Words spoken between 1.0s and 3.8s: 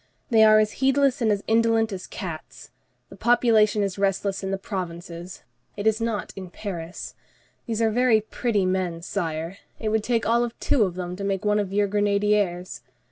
and as indolent as cats. The populace